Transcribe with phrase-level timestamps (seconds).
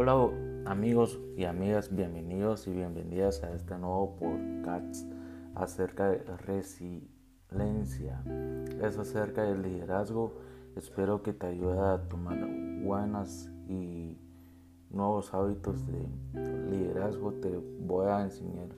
[0.00, 0.30] Hola
[0.66, 5.12] amigos y amigas, bienvenidos y bienvenidas a este nuevo podcast
[5.56, 8.22] acerca de resiliencia.
[8.80, 10.38] Es acerca del liderazgo.
[10.76, 12.38] Espero que te ayude a tomar
[12.80, 14.16] buenas y
[14.90, 16.06] nuevos hábitos de
[16.70, 17.32] liderazgo.
[17.32, 18.68] Te voy a enseñar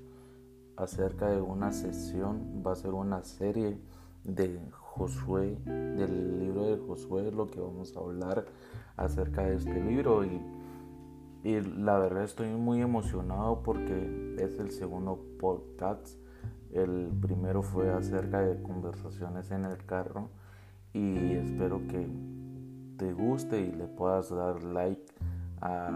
[0.79, 3.79] acerca de una sesión, va a ser una serie
[4.25, 8.47] de Josué, del libro de Josué, lo que vamos a hablar
[8.97, 10.41] acerca de este libro y,
[11.43, 16.19] y la verdad estoy muy emocionado porque es el segundo podcast.
[16.73, 20.29] El primero fue acerca de conversaciones en el carro
[20.93, 22.07] y espero que
[22.99, 25.03] te guste y le puedas dar like
[25.61, 25.89] a,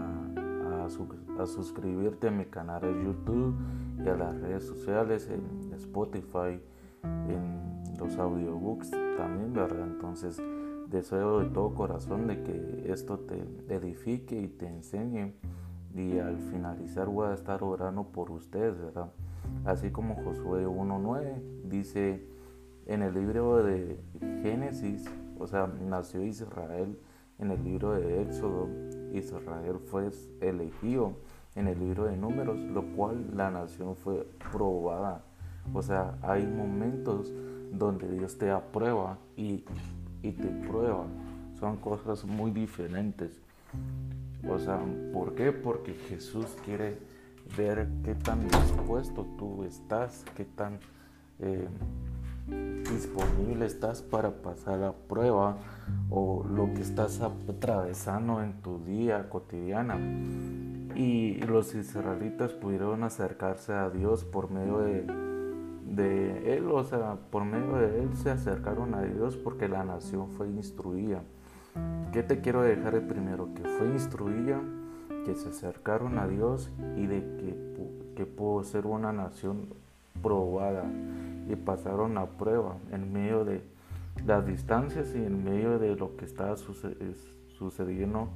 [0.83, 3.55] a, suscribirte a mi canal de YouTube
[4.03, 6.59] y a las redes sociales en Spotify,
[7.03, 9.87] en los audiobooks también, ¿verdad?
[9.87, 10.41] Entonces
[10.89, 15.33] deseo de todo corazón de que esto te edifique y te enseñe
[15.93, 19.11] y al finalizar voy a estar orando por ustedes, ¿verdad?
[19.63, 22.27] Así como Josué 1.9 dice
[22.85, 23.99] en el libro de
[24.41, 25.05] Génesis,
[25.39, 26.97] o sea, nació Israel
[27.39, 28.67] en el libro de Éxodo,
[29.13, 30.09] Israel fue
[30.41, 31.13] elegido
[31.55, 35.23] en el libro de Números, lo cual la nación fue probada.
[35.73, 37.31] O sea, hay momentos
[37.71, 39.63] donde Dios te aprueba y,
[40.25, 41.05] y te prueba.
[41.59, 43.31] Son cosas muy diferentes.
[44.49, 44.79] O sea,
[45.13, 45.51] ¿por qué?
[45.51, 46.97] Porque Jesús quiere
[47.55, 50.79] ver qué tan dispuesto tú estás, qué tan
[51.39, 51.67] eh,
[52.89, 55.57] disponible estás para pasar la prueba
[56.09, 59.97] o lo que estás atravesando en tu día cotidiana.
[60.95, 65.34] Y los israelitas pudieron acercarse a Dios por medio de
[65.95, 70.29] de él, o sea, por medio de él se acercaron a Dios porque la nación
[70.29, 71.21] fue instruida.
[72.11, 73.49] ¿Qué te quiero dejar el primero?
[73.53, 74.61] Que fue instruida,
[75.25, 79.69] que se acercaron a Dios y de que, que pudo ser una nación
[80.21, 80.85] probada
[81.49, 83.61] y pasaron a prueba en medio de
[84.25, 88.29] las distancias y en medio de lo que estaba sucediendo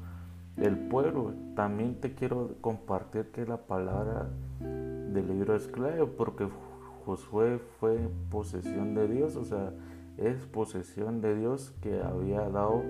[0.58, 1.34] el pueblo.
[1.56, 4.28] También te quiero compartir que la palabra
[4.60, 6.48] del libro es clave porque
[7.10, 7.98] Josué fue
[8.30, 9.74] posesión de Dios, o sea,
[10.18, 12.84] es posesión de Dios que había dado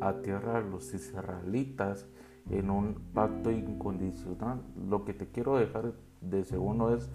[0.00, 2.06] a tierra a los israelitas
[2.48, 4.62] en un pacto incondicional.
[4.88, 7.10] Lo que te quiero dejar de segundo es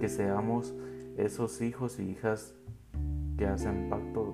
[0.00, 0.76] que seamos
[1.16, 2.54] esos hijos y hijas
[3.36, 4.32] que hacen pacto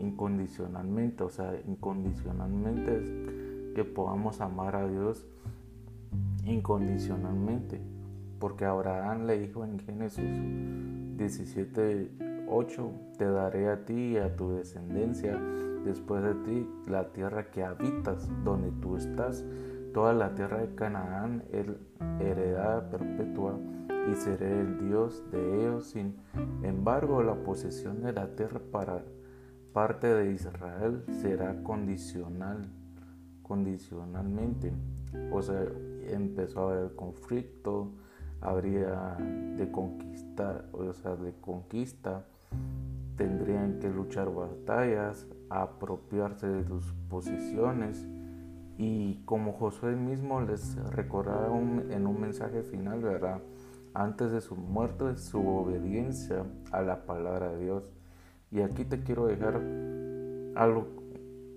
[0.00, 5.24] incondicionalmente, o sea, incondicionalmente es que podamos amar a Dios
[6.44, 7.97] incondicionalmente
[8.38, 10.24] porque Abraham le dijo en Génesis
[11.16, 15.38] 17:8, te daré a ti y a tu descendencia
[15.84, 19.44] después de ti la tierra que habitas, donde tú estás,
[19.92, 21.78] toda la tierra de Canaán, el
[22.20, 23.58] heredada perpetua,
[24.10, 25.88] y seré el Dios de ellos.
[25.90, 26.16] Sin
[26.62, 29.02] embargo, la posesión de la tierra para
[29.72, 32.68] parte de Israel será condicional,
[33.42, 34.72] condicionalmente.
[35.32, 35.64] O sea,
[36.08, 37.92] empezó a haber conflicto,
[38.40, 39.16] habría
[39.56, 42.24] de conquistar, o sea, de conquista,
[43.16, 48.06] tendrían que luchar batallas, apropiarse de sus posiciones
[48.76, 53.40] y como Josué mismo les recordaba en un mensaje final, ¿verdad?
[53.92, 57.92] Antes de su muerte, su obediencia a la palabra de Dios.
[58.52, 59.60] Y aquí te quiero dejar
[60.54, 60.86] algo,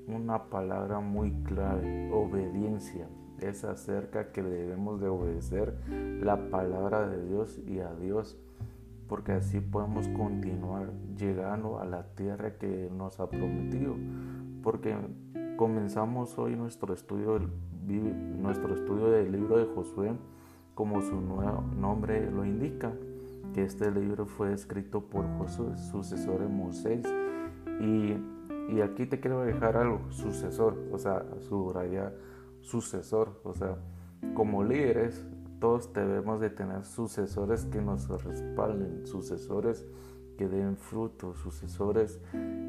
[0.07, 3.07] una palabra muy clave, obediencia
[3.41, 5.75] es acerca que debemos de obedecer
[6.21, 8.37] la palabra de Dios y a Dios,
[9.07, 13.95] porque así podemos continuar llegando a la tierra que nos ha prometido,
[14.63, 14.95] porque
[15.57, 20.13] comenzamos hoy nuestro estudio del, nuestro estudio del libro de Josué,
[20.75, 22.93] como su nuevo nombre lo indica,
[23.53, 27.05] que este libro fue escrito por Josué, sucesor de Moisés,
[27.81, 28.15] y,
[28.73, 32.13] y aquí te quiero dejar algo, sucesor, o sea, subrayar
[32.61, 33.41] sucesor.
[33.43, 33.77] O sea,
[34.33, 35.25] como líderes,
[35.59, 39.85] todos debemos de tener sucesores que nos respalden, sucesores
[40.37, 42.19] que den fruto, sucesores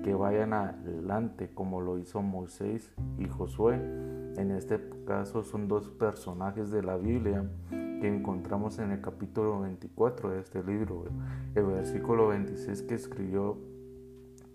[0.04, 3.76] que vayan adelante, como lo hizo Moisés y Josué.
[4.36, 10.30] En este caso son dos personajes de la Biblia que encontramos en el capítulo 24
[10.30, 11.04] de este libro,
[11.54, 13.56] el versículo 26 que escribió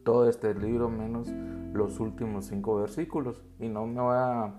[0.03, 1.29] todo este libro menos
[1.73, 3.41] los últimos cinco versículos.
[3.59, 4.53] Y no me voy a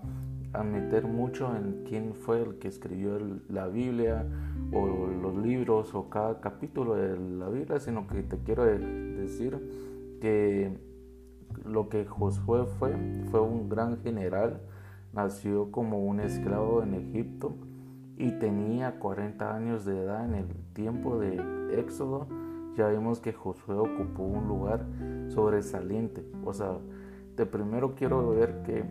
[0.53, 3.19] a meter mucho en quién fue el que escribió
[3.49, 4.25] la Biblia
[4.73, 9.59] o los libros o cada capítulo de la Biblia, sino que te quiero decir
[10.21, 10.77] que
[11.65, 12.95] lo que Josué fue
[13.31, 14.61] fue un gran general
[15.13, 17.55] nació como un esclavo en Egipto
[18.17, 21.41] y tenía 40 años de edad en el tiempo de
[21.79, 22.27] Éxodo.
[22.75, 24.85] Ya vimos que Josué ocupó un lugar
[25.29, 26.23] sobresaliente.
[26.45, 26.77] O sea,
[27.35, 28.83] de primero quiero ver que,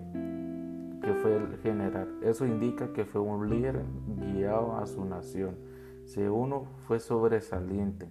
[1.09, 2.07] que fue el general.
[2.23, 3.83] Eso indica que fue un líder
[4.19, 5.57] guiado a su nación.
[6.05, 8.11] Segundo, fue sobresaliente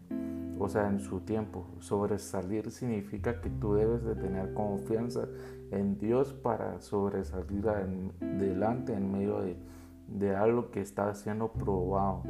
[0.60, 1.68] o sea, en su tiempo.
[1.80, 5.28] Sobresalir significa que tú debes de tener confianza
[5.70, 9.58] en Dios para sobresalir adelante en medio de,
[10.08, 12.24] de algo que está siendo probado.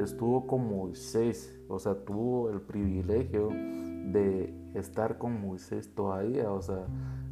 [0.00, 6.86] Estuvo con Moisés, o sea, tuvo el privilegio de estar con Moisés todavía, o sea,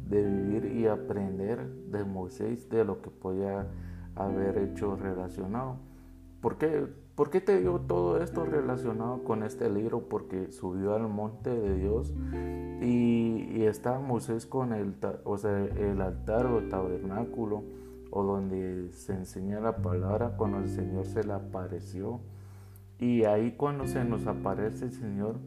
[0.09, 3.67] de vivir y aprender de Moisés de lo que podía
[4.15, 5.77] haber hecho relacionado.
[6.41, 6.87] ¿Por qué?
[7.15, 10.07] ¿Por qué te digo todo esto relacionado con este libro?
[10.07, 12.13] Porque subió al monte de Dios
[12.79, 14.93] y, y está Moisés con el,
[15.23, 17.63] o sea, el altar o tabernáculo
[18.11, 22.19] o donde se enseña la palabra cuando el Señor se le apareció.
[22.99, 25.37] Y ahí cuando se nos aparece el Señor,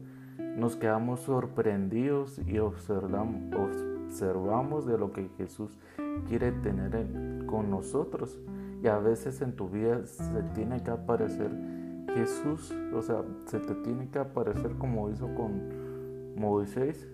[0.57, 5.77] nos quedamos sorprendidos y observamos de lo que Jesús
[6.27, 8.39] quiere tener con nosotros.
[8.83, 11.51] Y a veces en tu vida se tiene que aparecer
[12.13, 17.07] Jesús, o sea, se te tiene que aparecer como hizo con Moisés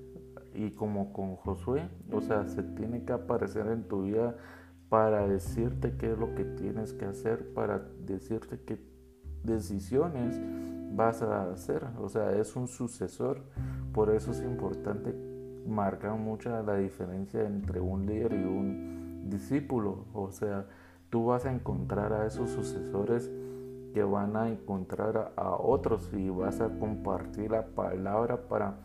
[0.55, 4.35] y como con Josué, o sea, se tiene que aparecer en tu vida
[4.89, 8.79] para decirte qué es lo que tienes que hacer, para decirte qué
[9.43, 10.39] decisiones
[10.95, 13.43] vas a hacer, o sea, es un sucesor,
[13.93, 15.26] por eso es importante
[15.67, 20.65] marcar mucho la diferencia entre un líder y un discípulo, o sea,
[21.09, 23.29] tú vas a encontrar a esos sucesores
[23.93, 28.75] que van a encontrar a otros y vas a compartir la palabra para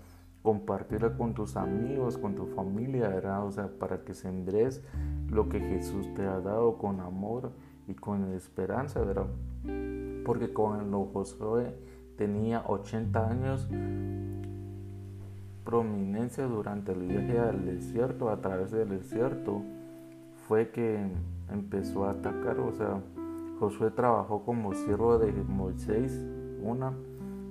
[0.42, 3.46] compartirla con tus amigos, con tu familia, ¿verdad?
[3.46, 4.82] O sea, para que sembrés
[5.28, 7.52] lo que Jesús te ha dado con amor
[7.86, 9.26] y con esperanza, ¿verdad?
[10.24, 11.76] Porque cuando Josué
[12.16, 13.68] tenía 80 años,
[15.64, 19.62] prominencia durante el viaje al desierto, a través del desierto,
[20.48, 21.06] fue que
[21.50, 22.58] empezó a atacar.
[22.60, 23.00] O sea,
[23.58, 26.26] Josué trabajó como siervo de Moisés.
[26.62, 26.92] Una,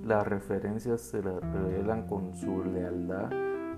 [0.04, 3.30] las referencias se revelan con su lealtad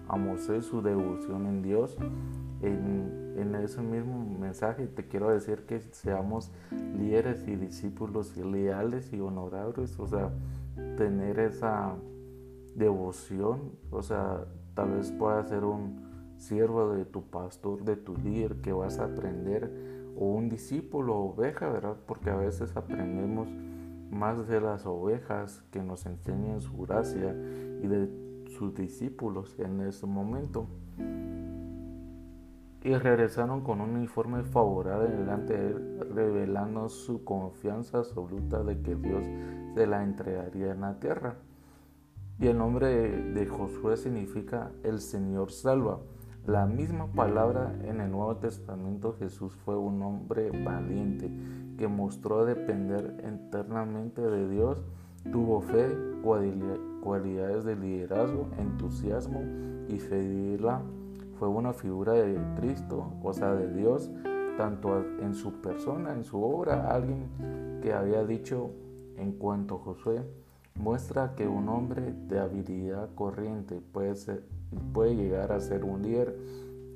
[0.08, 1.96] a Moisés, su devoción en Dios.
[2.62, 6.50] En, en, ese mismo mensaje te quiero decir que seamos
[6.98, 10.30] líderes y discípulos leales y honorables, o sea,
[10.96, 11.94] tener esa
[12.74, 14.44] devoción, o sea,
[14.74, 16.04] tal vez pueda ser un
[16.36, 19.70] siervo de tu pastor, de tu líder, que vas a aprender
[20.16, 21.96] o un discípulo oveja, ¿verdad?
[22.06, 23.48] Porque a veces aprendemos
[24.10, 27.32] más de las ovejas que nos enseñan su gracia
[27.82, 28.08] y de
[28.56, 30.66] sus discípulos en ese momento.
[32.82, 38.94] Y regresaron con un informe favorable delante de él, revelando su confianza absoluta de que
[38.94, 39.24] Dios
[39.74, 41.36] se la entregaría en la tierra.
[42.38, 46.00] Y el nombre de Josué significa el Señor salva.
[46.46, 51.30] La misma palabra en el Nuevo Testamento Jesús fue un hombre valiente
[51.78, 54.84] que mostró depender eternamente de Dios,
[55.32, 55.88] tuvo fe,
[57.02, 59.40] cualidades de liderazgo, entusiasmo
[59.88, 60.82] y fidelidad.
[61.38, 64.10] Fue una figura de Cristo, o sea, de Dios,
[64.58, 68.70] tanto en su persona, en su obra, alguien que había dicho
[69.16, 70.22] en cuanto a Josué,
[70.74, 74.44] muestra que un hombre de habilidad corriente puede ser
[74.92, 76.36] puede llegar a ser un líder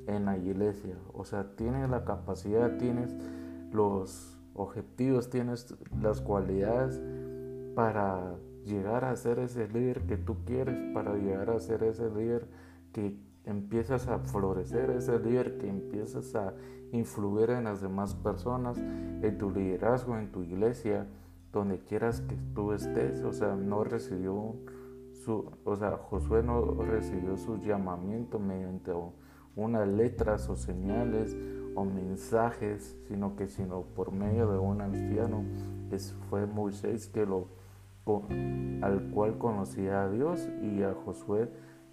[0.07, 0.95] en la iglesia.
[1.13, 3.15] O sea, tienes la capacidad, tienes
[3.71, 6.99] los objetivos, tienes las cualidades
[7.75, 12.47] para llegar a ser ese líder que tú quieres, para llegar a ser ese líder
[12.91, 16.53] que empiezas a florecer, ese líder que empiezas a
[16.91, 21.07] influir en las demás personas, en tu liderazgo, en tu iglesia,
[21.51, 23.23] donde quieras que tú estés.
[23.23, 24.55] O sea, no recibió
[25.63, 28.91] o sea, Josué no recibió su llamamiento mediante
[29.55, 31.35] unas letras o señales
[31.75, 35.43] o mensajes, sino que sino por medio de un anciano,
[35.91, 37.47] es, fue Moisés que lo
[38.81, 41.47] al cual conocía a Dios y a Josué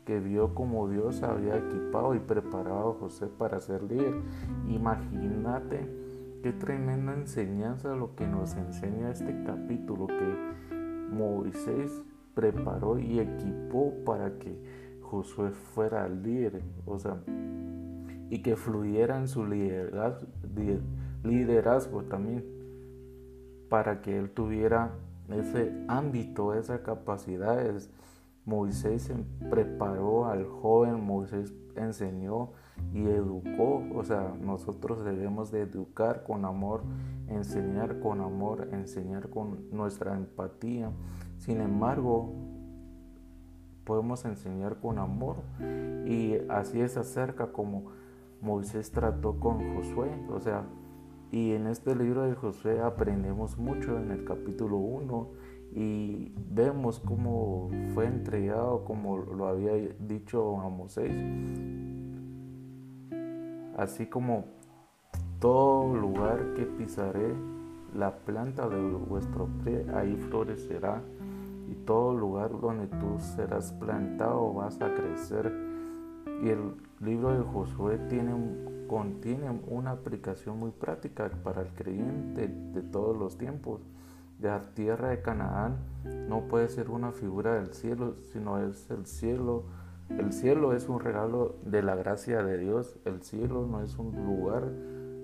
[0.07, 4.15] que vio como Dios había equipado y preparado a José para ser líder.
[4.67, 6.06] Imagínate
[6.47, 10.77] qué tremenda enseñanza lo que nos enseña este capítulo que
[11.11, 11.91] Moisés
[12.35, 14.57] preparó y equipó para que
[15.03, 17.21] Josué fuera líder, o sea,
[18.31, 20.29] y que fluyera en su liderazgo,
[21.25, 22.45] liderazgo también,
[23.69, 24.93] para que él tuviera
[25.29, 27.91] ese ámbito, esas capacidades.
[28.45, 29.13] Moisés
[29.51, 32.53] preparó al joven, Moisés enseñó
[32.93, 36.83] y educó, o sea, nosotros debemos de educar con amor,
[37.29, 40.91] enseñar con amor, enseñar con nuestra empatía.
[41.39, 42.33] Sin embargo,
[43.85, 45.37] podemos enseñar con amor
[46.07, 47.87] y así es acerca como
[48.41, 50.65] Moisés trató con Josué, o sea,
[51.33, 55.29] y en este libro de Josué aprendemos mucho en el capítulo 1
[55.75, 61.11] y vemos cómo fue entregado, como lo había dicho a Moisés.
[63.77, 64.47] Así como
[65.39, 67.35] todo lugar que pisaré,
[67.95, 71.03] la planta de vuestro pie, ahí florecerá.
[71.71, 75.53] Y todo lugar donde tú serás plantado vas a crecer.
[76.43, 78.33] Y el libro de Josué tiene
[78.87, 83.81] contiene una aplicación muy práctica para el creyente de todos los tiempos.
[84.41, 85.77] La tierra de Canaán
[86.29, 89.65] no puede ser una figura del cielo, sino es el cielo.
[90.09, 92.97] El cielo es un regalo de la gracia de Dios.
[93.05, 94.71] El cielo no es un lugar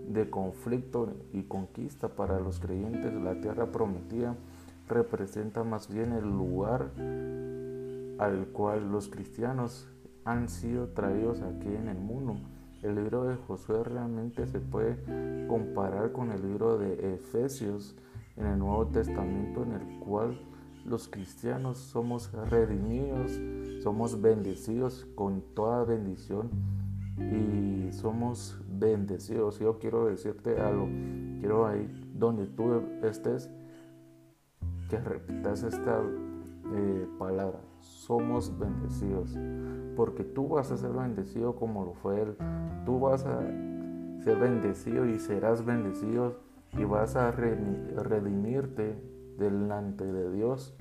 [0.09, 3.15] de conflicto y conquista para los creyentes.
[3.15, 4.37] La tierra prometida
[4.89, 6.91] representa más bien el lugar
[8.19, 9.89] al cual los cristianos
[10.25, 12.37] han sido traídos aquí en el mundo.
[12.83, 14.97] El libro de Josué realmente se puede
[15.47, 17.97] comparar con el libro de Efesios
[18.37, 20.39] en el Nuevo Testamento en el cual
[20.85, 23.41] los cristianos somos redimidos,
[23.83, 26.51] somos bendecidos con toda bendición
[27.19, 29.59] y somos bendecidos.
[29.59, 30.89] Yo quiero decirte algo,
[31.41, 33.51] quiero ahí donde tú estés
[34.89, 36.01] que repitas esta
[36.75, 39.37] eh, palabra, somos bendecidos,
[39.97, 42.37] porque tú vas a ser bendecido como lo fue Él,
[42.87, 43.41] tú vas a
[44.23, 46.37] ser bendecido y serás bendecido
[46.79, 48.97] y vas a redimirte
[49.39, 50.77] delante de Dios.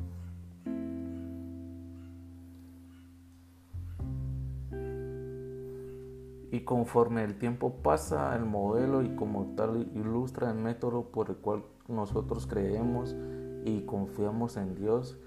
[6.51, 11.38] Y conforme el tiempo pasa, el modelo y como tal ilustra el método por el
[11.38, 13.15] cual nosotros creemos
[13.63, 15.17] y confiamos en Dios,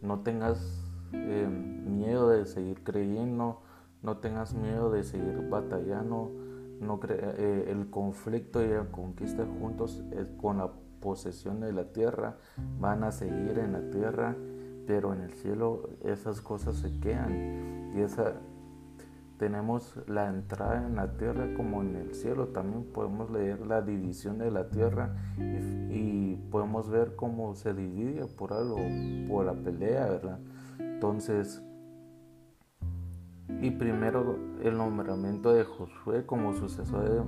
[0.00, 0.82] no tengas
[1.12, 3.60] eh, miedo de seguir creyendo,
[4.02, 6.32] no tengas miedo de seguir batallando,
[6.80, 10.02] no eh, el conflicto y la conquista juntos
[10.40, 10.70] con la
[11.00, 12.36] posesión de la tierra
[12.78, 14.34] van a seguir en la tierra,
[14.86, 18.34] pero en el cielo esas cosas se quedan y esa
[19.40, 22.48] tenemos la entrada en la tierra como en el cielo.
[22.48, 28.52] También podemos leer la división de la tierra y, podemos ver cómo se divide por
[28.52, 28.76] algo,
[29.28, 30.40] por la pelea, ¿verdad?
[30.78, 31.62] Entonces,
[33.62, 37.22] y primero el nombramiento de Josué como sucesor de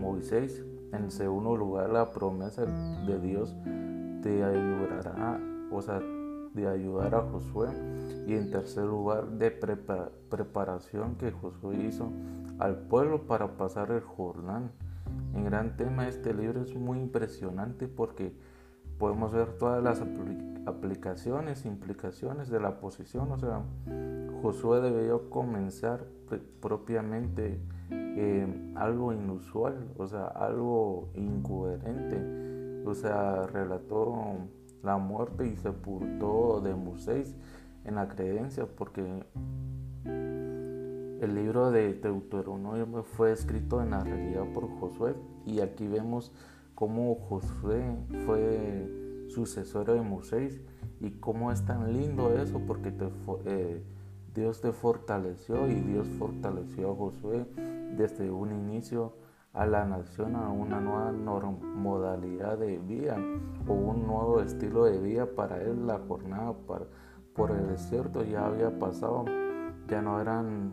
[0.00, 0.64] Moisés.
[0.92, 5.38] En segundo lugar, la promesa de Dios de ayudará,
[5.70, 6.00] o sea,
[6.56, 7.68] de ayudar a Josué.
[8.26, 12.10] Y en tercer lugar, de preparación que Josué hizo
[12.58, 14.72] al pueblo para pasar el Jordán.
[15.34, 18.34] En gran tema, este libro es muy impresionante porque
[18.98, 20.02] podemos ver todas las
[20.66, 23.30] aplicaciones, implicaciones de la posición.
[23.30, 23.62] O sea,
[24.42, 26.06] Josué debió comenzar
[26.60, 27.60] propiamente
[27.90, 32.84] eh, algo inusual, o sea, algo incoherente.
[32.86, 34.38] O sea, relató
[34.86, 37.36] la muerte y sepultó de Moisés
[37.84, 39.24] en la creencia, porque
[40.04, 45.14] el libro de Deuteronomio fue escrito en la realidad por Josué
[45.44, 46.32] y aquí vemos
[46.74, 50.60] cómo Josué fue sucesor de Moisés
[51.00, 52.92] y cómo es tan lindo eso porque
[53.46, 53.82] eh,
[54.34, 57.44] Dios te fortaleció y Dios fortaleció a Josué
[57.96, 59.14] desde un inicio
[59.56, 61.12] a la nación a una nueva
[61.74, 63.16] modalidad de vida
[63.66, 66.54] o un nuevo estilo de vida para él la jornada
[67.34, 69.24] por el desierto ya había pasado
[69.88, 70.70] ya no eran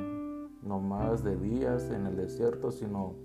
[0.61, 3.15] nomás de días en el desierto sino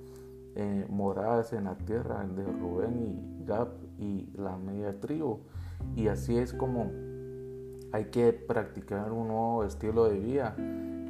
[0.61, 5.38] eh, moradas en la tierra de Rubén y Gab y la media tribu.
[5.95, 6.91] Y así es como
[7.93, 10.57] hay que practicar un nuevo estilo de vida,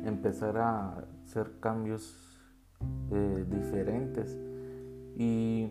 [0.05, 2.28] empezar a hacer cambios
[3.11, 4.39] eh, diferentes.
[5.17, 5.71] Y,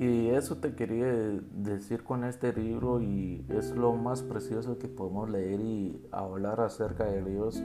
[0.00, 5.30] y eso te quería decir con este libro y es lo más precioso que podemos
[5.30, 7.62] leer y hablar acerca de Dios,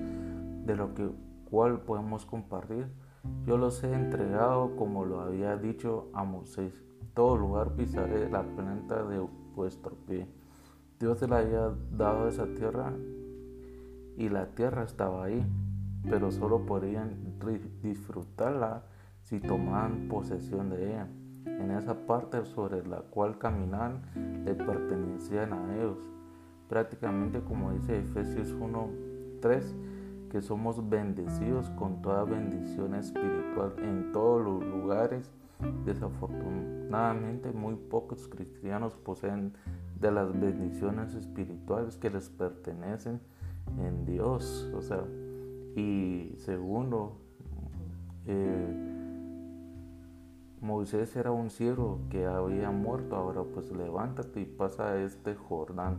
[0.65, 1.10] de lo que
[1.50, 2.88] cual podemos compartir.
[3.45, 6.83] Yo los he entregado como lo había dicho a Moisés.
[7.13, 9.19] Todo lugar pisaré la planta de
[9.55, 10.27] vuestro pie.
[11.00, 12.93] Dios le había dado esa tierra
[14.17, 15.45] y la tierra estaba ahí,
[16.10, 17.39] pero solo podían
[17.81, 18.83] disfrutarla
[19.22, 21.07] si tomaban posesión de ella.
[21.45, 24.01] En esa parte sobre la cual caminaban
[24.45, 25.98] le pertenecían a ellos.
[26.67, 29.63] Prácticamente como dice Efesios 1.3
[30.29, 35.31] que somos bendecidos con toda bendición espiritual en todos los lugares.
[35.86, 39.53] Desafortunadamente muy pocos cristianos poseen
[40.00, 43.22] de las bendiciones espirituales que les pertenecen
[43.77, 44.69] en Dios.
[44.75, 45.03] O sea,
[45.75, 47.18] y segundo,
[48.25, 48.94] eh,
[50.62, 55.98] Moisés era un siervo que había muerto, ahora pues levántate y pasa este Jordán,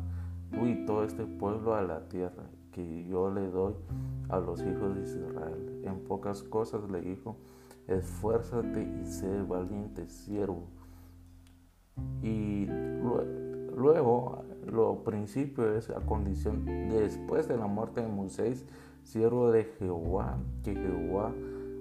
[0.52, 3.74] tú y todo este pueblo a la tierra que yo le doy
[4.28, 5.82] a los hijos de Israel.
[5.84, 7.36] En pocas cosas le dijo,
[7.86, 10.64] esfuérzate y sé valiente siervo.
[12.22, 12.66] Y
[13.76, 18.64] luego, lo principio es a condición, después de la muerte de Moisés,
[19.04, 21.32] siervo de Jehová, que Jehová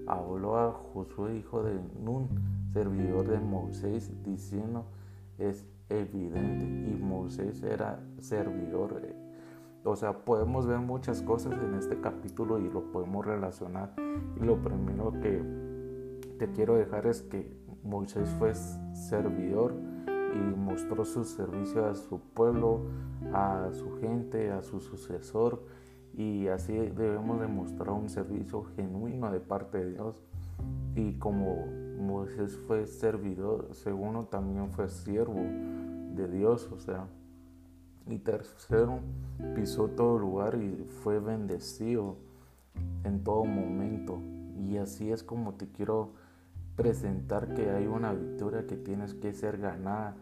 [0.08, 2.28] habló a Josué, hijo de Nun,
[2.74, 4.86] servidor de Moisés, diciendo,
[5.38, 9.02] es evidente, y Moisés era servidor.
[9.86, 13.94] O sea, podemos ver muchas cosas en este capítulo y lo podemos relacionar.
[14.38, 15.42] Y lo primero que
[16.40, 17.54] te quiero dejar es que
[17.84, 19.74] Moisés fue servidor
[20.08, 22.82] y mostró su servicio a su pueblo,
[23.34, 25.62] a su gente, a su sucesor.
[26.16, 30.24] Y así debemos demostrar un servicio genuino de parte de Dios.
[30.96, 31.66] Y como
[32.00, 35.42] Moisés fue servidor, segundo también fue siervo
[36.16, 37.08] de Dios, o sea.
[38.08, 39.00] Y tercero,
[39.56, 42.18] pisó todo lugar y fue bendecido
[43.04, 44.20] en todo momento.
[44.68, 46.12] Y así es como te quiero
[46.76, 50.16] presentar que hay una victoria que tienes que ser ganada.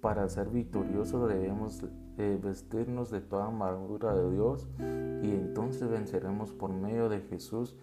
[0.00, 1.82] Para ser victorioso debemos
[2.16, 7.76] vestirnos de toda armadura de Dios y entonces venceremos por medio de Jesús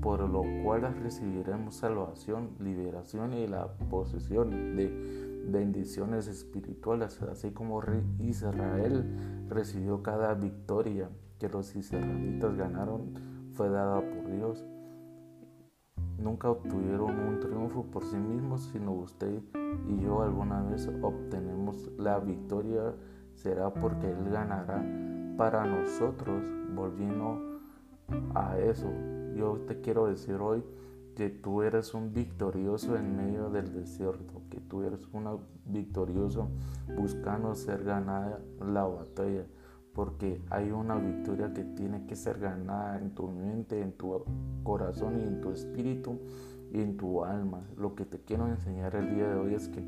[0.00, 7.82] por lo cual recibiremos salvación, liberación y la posesión de bendiciones espirituales, así como
[8.20, 11.08] Israel recibió cada victoria
[11.38, 13.12] que los israelitas ganaron,
[13.54, 14.64] fue dada por Dios.
[16.18, 19.40] Nunca obtuvieron un triunfo por sí mismos, sino usted
[19.88, 22.94] y yo alguna vez obtenemos la victoria,
[23.38, 24.84] será porque Él ganará
[25.36, 27.60] para nosotros, volviendo
[28.34, 28.88] a eso,
[29.36, 30.64] yo te quiero decir hoy
[31.14, 36.48] que tú eres un victorioso en medio del desierto, que tú eres un victorioso
[36.96, 39.44] buscando ser ganada la batalla,
[39.94, 44.24] porque hay una victoria que tiene que ser ganada en tu mente, en tu
[44.62, 46.18] corazón y en tu espíritu
[46.72, 47.62] y en tu alma.
[47.76, 49.84] Lo que te quiero enseñar el día de hoy es que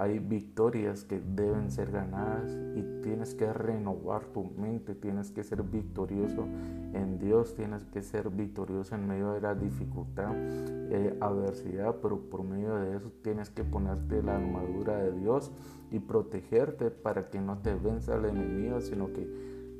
[0.00, 5.62] hay victorias que deben ser ganadas y tienes que renovar tu mente, tienes que ser
[5.62, 6.46] victorioso
[6.94, 12.42] en Dios, tienes que ser victorioso en medio de la dificultad, eh, adversidad, pero por
[12.44, 15.52] medio de eso tienes que ponerte la armadura de Dios
[15.90, 19.28] y protegerte para que no te venza el enemigo, sino que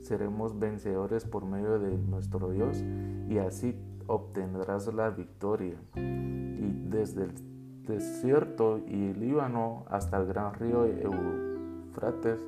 [0.02, 2.84] seremos vencedores por medio de nuestro Dios
[3.26, 3.74] y así
[4.06, 5.76] obtendrás la victoria.
[5.96, 7.59] Y desde el
[7.90, 12.40] desierto y Líbano hasta el gran río Eufrates,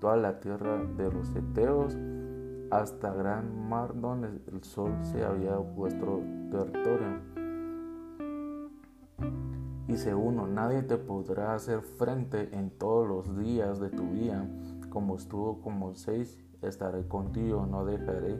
[0.00, 1.96] toda la tierra de los Eteos,
[2.70, 7.20] hasta gran mar donde el sol se había vuestro territorio.
[9.88, 14.44] Y segundo, nadie te podrá hacer frente en todos los días de tu vida,
[14.90, 18.36] como estuvo como seis estaré contigo, no dejaré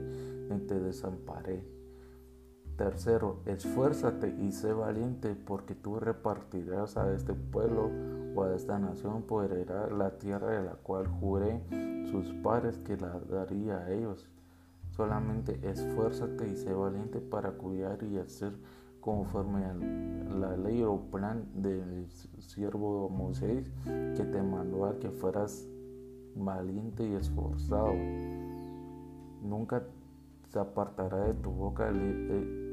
[0.49, 1.76] ni te desamparé.
[2.77, 7.89] Tercero, esfuérzate y sé valiente porque tú repartirás a este pueblo
[8.35, 9.49] o a esta nación por
[9.91, 11.59] la tierra de la cual juré
[12.11, 14.29] sus padres que la daría a ellos.
[14.91, 18.53] Solamente esfuérzate y sé valiente para cuidar y hacer
[19.01, 19.73] conforme a
[20.37, 22.07] la ley o plan del
[22.39, 25.67] siervo Moisés que te mandó a que fueras
[26.35, 27.93] valiente y esforzado.
[29.41, 29.83] Nunca
[30.47, 31.91] se apartará de tu boca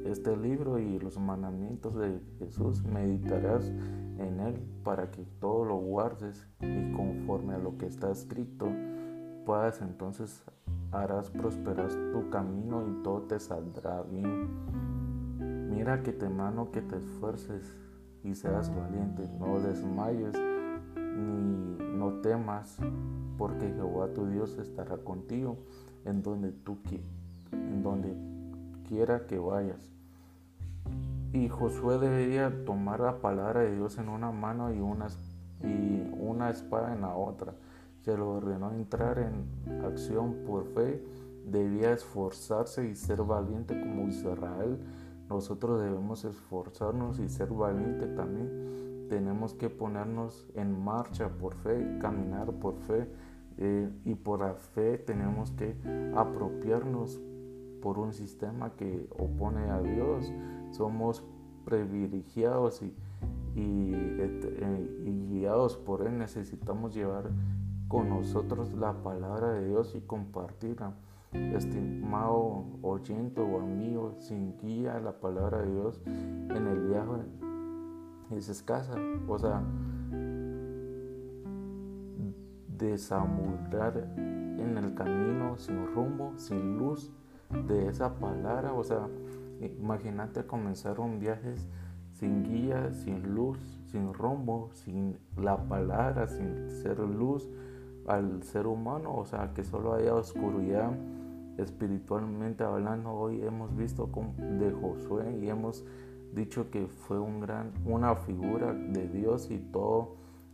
[0.04, 2.84] este libro y los mandamientos de Jesús.
[2.84, 3.68] Meditarás
[4.18, 8.68] en él para que todo lo guardes y conforme a lo que está escrito
[9.44, 10.42] puedas entonces
[10.92, 15.68] harás prosperar tu camino y todo te saldrá bien.
[15.70, 17.76] Mira que te mano que te esfuerces
[18.22, 20.34] y seas valiente, no desmayes
[20.96, 22.78] ni no temas,
[23.36, 25.58] porque Jehová tu Dios estará contigo
[26.04, 27.23] en donde tú quieras
[27.54, 28.14] en donde
[28.88, 29.94] quiera que vayas.
[31.32, 35.08] Y Josué debería tomar la palabra de Dios en una mano y una,
[35.64, 37.54] y una espada en la otra.
[38.02, 41.02] Se lo ordenó entrar en acción por fe.
[41.44, 44.78] Debía esforzarse y ser valiente como Israel.
[45.28, 49.06] Nosotros debemos esforzarnos y ser valiente también.
[49.08, 53.08] Tenemos que ponernos en marcha por fe, caminar por fe.
[53.56, 55.76] Eh, y por la fe tenemos que
[56.14, 57.20] apropiarnos
[57.84, 60.32] por un sistema que opone a Dios.
[60.70, 61.22] Somos
[61.66, 62.94] privilegiados y,
[63.54, 66.16] y, y guiados por Él.
[66.16, 67.28] Necesitamos llevar
[67.86, 70.94] con nosotros la palabra de Dios y compartirla.
[71.32, 77.20] Estimado oyente o amigo, sin guía la palabra de Dios en el viaje
[78.30, 78.94] es escasa.
[79.28, 79.62] O sea,
[82.78, 87.12] desamurar en el camino sin rumbo, sin luz
[87.66, 88.72] de esa palabra.
[88.72, 89.08] O sea,
[89.60, 91.54] imagínate comenzar un viaje
[92.12, 97.48] sin guía, sin luz, sin rumbo, sin la palabra, sin ser luz
[98.06, 99.16] al ser humano.
[99.16, 100.92] O sea, que solo haya oscuridad
[101.58, 103.12] espiritualmente hablando.
[103.12, 105.84] Hoy hemos visto de Josué y hemos
[106.34, 110.08] dicho que fue un gran, una figura de Dios y toda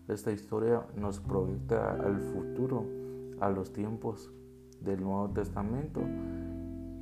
[0.08, 2.84] esta historia nos proyecta al futuro,
[3.40, 4.30] a los tiempos
[4.80, 6.00] del Nuevo Testamento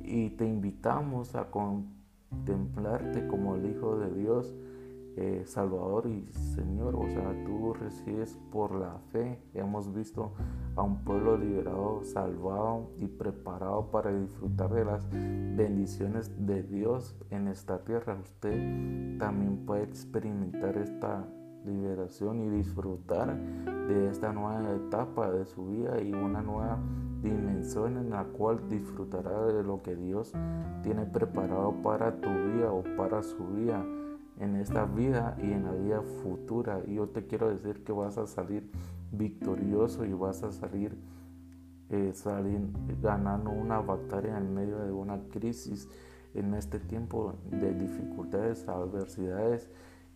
[0.09, 4.55] y te invitamos a contemplarte como el Hijo de Dios,
[5.15, 6.95] eh, Salvador y Señor.
[6.95, 9.39] O sea, tú recibes por la fe.
[9.53, 10.31] Hemos visto
[10.75, 17.47] a un pueblo liberado, salvado y preparado para disfrutar de las bendiciones de Dios en
[17.47, 18.17] esta tierra.
[18.19, 21.27] Usted también puede experimentar esta
[21.65, 23.37] liberación y disfrutar
[23.87, 26.79] de esta nueva etapa de su vida y una nueva
[27.21, 30.33] dimensión en la cual disfrutará de lo que Dios
[30.83, 33.85] tiene preparado para tu vida o para su vida
[34.39, 36.81] en esta vida y en la vida futura.
[36.87, 38.71] Y yo te quiero decir que vas a salir
[39.11, 40.97] victorioso y vas a salir,
[41.89, 42.69] eh, salir
[43.01, 45.89] ganando una batalla en medio de una crisis
[46.33, 49.69] en este tiempo de dificultades, adversidades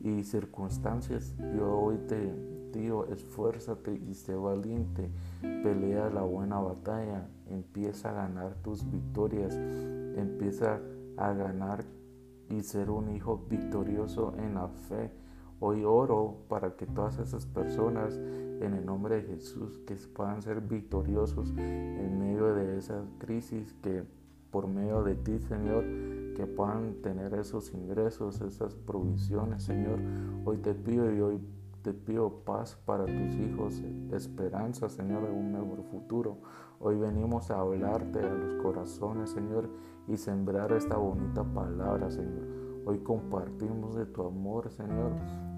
[0.04, 1.34] y circunstancias.
[1.56, 2.34] Yo hoy te
[2.74, 5.10] digo, esfuérzate y sé valiente,
[5.42, 10.80] pelea la buena batalla, empieza a ganar tus victorias, empieza
[11.18, 11.86] a ganar
[12.50, 15.12] y ser un hijo victorioso en la fe.
[15.60, 20.60] Hoy oro para que todas esas personas en el nombre de Jesús que puedan ser
[20.60, 24.04] victoriosos en medio de esa crisis que
[24.52, 25.84] por medio de ti, Señor,
[26.36, 30.00] que puedan tener esos ingresos, esas provisiones, Señor.
[30.46, 31.42] Hoy te pido y hoy
[31.84, 36.38] te pido paz para tus hijos, esperanza, Señor, de un mejor futuro.
[36.80, 39.70] Hoy venimos a hablarte a los corazones, Señor,
[40.08, 42.48] y sembrar esta bonita palabra, Señor.
[42.86, 45.12] Hoy compartimos de tu amor, Señor,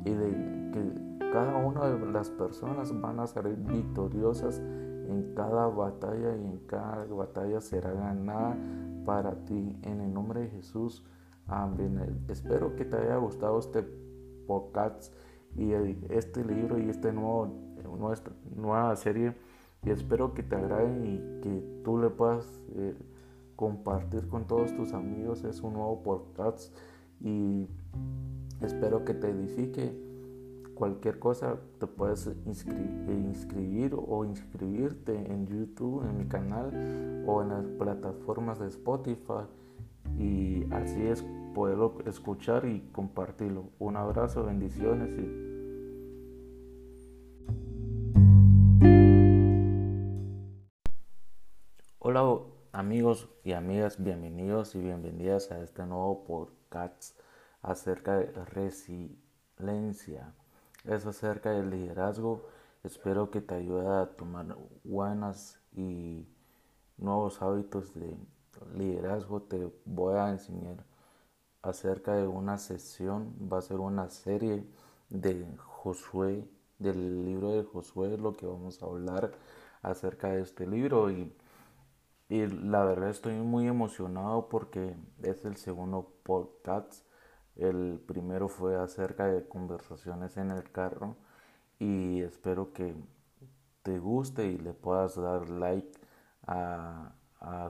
[0.03, 6.35] y de que cada una de las personas van a salir victoriosas en cada batalla
[6.35, 8.57] y en cada batalla será ganada
[9.05, 9.77] para ti.
[9.83, 11.03] En el nombre de Jesús.
[11.47, 12.25] Amén.
[12.27, 13.83] Espero que te haya gustado este
[14.47, 15.13] podcast
[15.55, 15.71] y
[16.09, 19.35] este libro y esta nueva serie.
[19.83, 22.95] Y espero que te agrade y que tú le puedas eh,
[23.55, 25.43] compartir con todos tus amigos.
[25.43, 26.75] Es un nuevo podcast
[27.21, 27.67] y
[28.61, 30.04] espero que te edifique
[30.75, 37.65] cualquier cosa te puedes inscribir o inscribirte en YouTube, en mi canal o en las
[37.79, 39.47] plataformas de Spotify
[40.19, 43.71] y así es poderlo escuchar y compartirlo.
[43.79, 45.45] Un abrazo, bendiciones y
[51.99, 52.39] Hola
[52.71, 57.17] amigos y amigas, bienvenidos y bienvenidas a este nuevo podcast
[57.63, 60.35] acerca de resiliencia
[60.87, 62.45] es acerca del liderazgo.
[62.83, 66.27] Espero que te ayude a tomar buenas y
[66.97, 68.15] nuevos hábitos de
[68.75, 69.41] liderazgo.
[69.41, 70.85] Te voy a enseñar
[71.61, 74.67] acerca de una sesión, va a ser una serie
[75.09, 79.31] de Josué, del libro de Josué, lo que vamos a hablar
[79.81, 81.33] acerca de este libro y,
[82.29, 87.05] y la verdad estoy muy emocionado porque es el segundo podcast
[87.55, 91.15] el primero fue acerca de conversaciones en el carro
[91.79, 92.95] y espero que
[93.83, 95.91] te guste y le puedas dar like
[96.47, 97.69] a, a,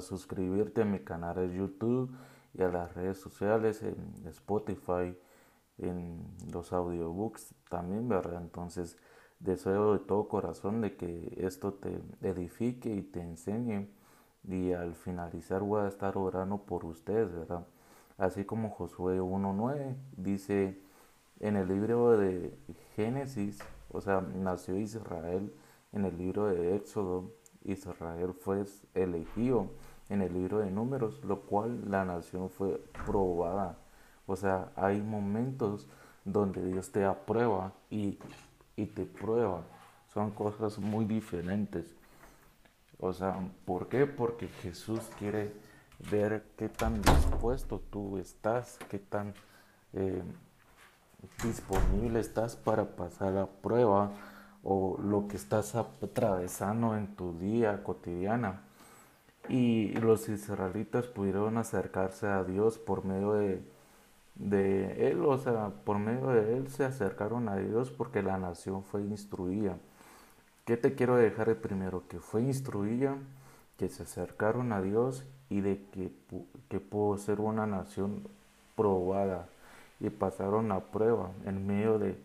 [0.00, 2.14] suscribirte a mi canal de YouTube
[2.54, 5.16] y a las redes sociales en Spotify,
[5.78, 8.40] en los audiobooks también, ¿verdad?
[8.42, 8.96] Entonces
[9.40, 13.88] deseo de todo corazón de que esto te edifique y te enseñe
[14.44, 17.66] y al finalizar voy a estar orando por ustedes, ¿verdad?
[18.18, 20.80] Así como Josué 1.9 dice
[21.40, 22.58] en el libro de
[22.96, 25.54] Génesis, o sea, nació Israel
[25.92, 27.32] en el libro de Éxodo,
[27.64, 29.70] Israel fue elegido
[30.08, 33.78] en el libro de números, lo cual la nación fue probada.
[34.26, 35.88] O sea, hay momentos
[36.24, 38.18] donde Dios te aprueba y,
[38.76, 39.62] y te prueba.
[40.12, 41.94] Son cosas muy diferentes.
[42.98, 44.06] O sea, ¿por qué?
[44.06, 45.52] Porque Jesús quiere
[46.10, 49.34] ver qué tan dispuesto tú estás, qué tan
[49.92, 50.22] eh,
[51.42, 54.12] disponible estás para pasar la prueba
[54.62, 58.62] o lo que estás atravesando en tu día cotidiana.
[59.48, 63.62] Y los israelitas pudieron acercarse a Dios por medio de,
[64.34, 68.84] de Él, o sea, por medio de Él se acercaron a Dios porque la nación
[68.84, 69.78] fue instruida.
[70.66, 72.06] ¿Qué te quiero dejar primero?
[72.08, 73.16] Que fue instruida,
[73.78, 76.12] que se acercaron a Dios y de que,
[76.68, 78.22] que pudo ser una nación
[78.76, 79.48] probada
[80.00, 82.18] y pasaron la prueba en medio de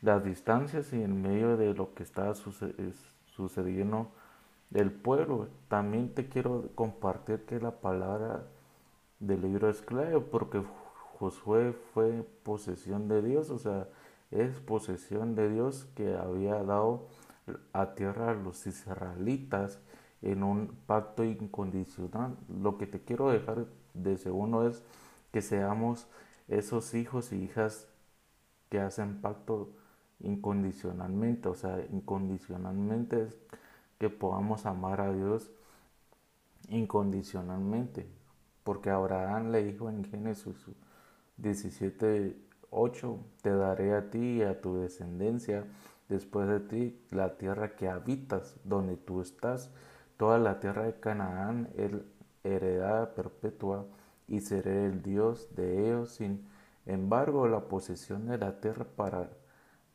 [0.00, 4.08] las distancias y en medio de lo que estaba sucediendo
[4.70, 5.48] del pueblo.
[5.68, 8.42] También te quiero compartir que la palabra
[9.20, 10.62] del libro es clave porque
[11.18, 13.86] Josué fue posesión de Dios, o sea,
[14.32, 17.06] es posesión de Dios que había dado
[17.72, 19.78] a tierra a los israelitas
[20.22, 22.36] en un pacto incondicional.
[22.48, 24.82] Lo que te quiero dejar de segundo es
[25.32, 26.06] que seamos
[26.48, 27.88] esos hijos y hijas
[28.68, 29.70] que hacen pacto
[30.20, 33.38] incondicionalmente, o sea, incondicionalmente es
[33.98, 35.50] que podamos amar a Dios
[36.68, 38.06] incondicionalmente,
[38.62, 40.54] porque Abraham le dijo en Génesis
[41.36, 42.36] 17,
[42.70, 45.66] 8, te daré a ti y a tu descendencia
[46.08, 49.70] después de ti la tierra que habitas, donde tú estás,
[50.22, 52.06] toda la tierra de Canaán, el
[52.44, 53.86] heredada perpetua,
[54.28, 56.12] y seré el Dios de ellos.
[56.12, 56.46] Sin
[56.86, 59.30] embargo, la posesión de la tierra para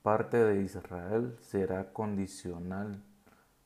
[0.02, 3.02] parte de Israel será condicional,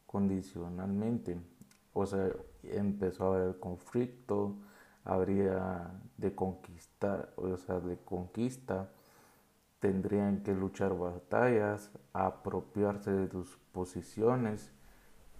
[0.05, 1.41] condicionalmente.
[1.93, 2.29] O sea,
[2.61, 4.53] empezó a haber conflicto,
[5.03, 8.91] habría de conquistar, o sea, de conquista,
[9.79, 14.71] tendrían que luchar batallas, apropiarse de sus posiciones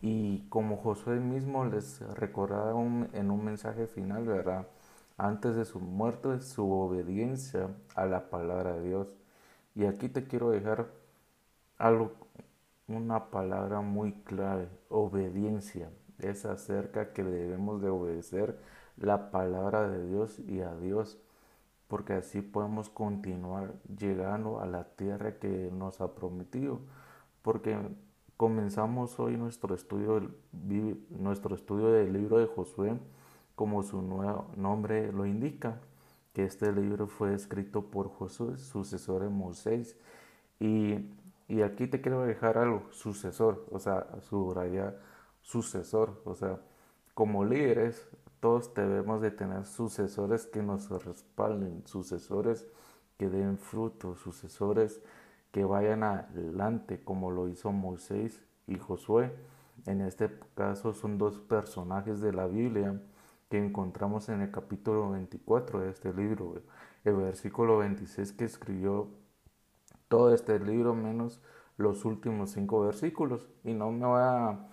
[0.01, 2.71] y como Josué mismo les recordaba
[3.13, 4.67] en un mensaje final, ¿verdad?
[5.17, 9.15] Antes de su muerte, su obediencia a la palabra de Dios.
[9.75, 10.87] Y aquí te quiero dejar
[11.77, 12.13] algo,
[12.87, 15.91] una palabra muy clave, obediencia.
[16.19, 18.59] Es acerca que debemos de obedecer
[18.97, 21.19] la palabra de Dios y a Dios,
[21.87, 26.81] porque así podemos continuar llegando a la tierra que nos ha prometido.
[27.41, 27.77] Porque
[28.41, 30.31] comenzamos hoy nuestro estudio,
[31.11, 32.97] nuestro estudio del libro de Josué,
[33.53, 35.79] como su nuevo nombre lo indica
[36.33, 39.95] que este libro fue escrito por Josué, sucesor de Moisés.
[40.59, 40.95] Y,
[41.47, 44.95] y, aquí te quiero dejar algo, sucesor, o sea, subraya
[45.43, 46.59] sucesor, o sea,
[47.13, 52.65] como líderes, todos debemos de tener sucesores que nos respalden, sucesores
[53.19, 54.99] que den fruto, sucesores
[55.51, 59.33] que vayan adelante, como lo hizo Moisés y Josué.
[59.85, 63.01] En este caso son dos personajes de la Biblia
[63.49, 66.61] que encontramos en el capítulo 24 de este libro,
[67.03, 69.09] el versículo 26 que escribió
[70.07, 71.41] todo este libro menos
[71.77, 73.47] los últimos cinco versículos.
[73.63, 74.67] Y no me voy a,